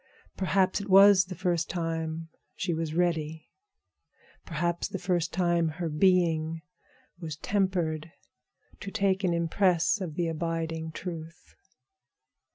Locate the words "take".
8.89-9.23